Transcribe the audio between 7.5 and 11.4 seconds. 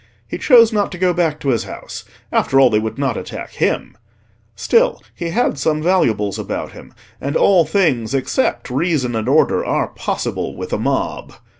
things except reason and order are possible with a mob.